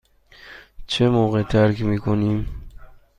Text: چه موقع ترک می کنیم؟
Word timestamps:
چه 0.87 1.09
موقع 1.09 1.43
ترک 1.43 1.81
می 1.81 1.97
کنیم؟ 1.99 2.65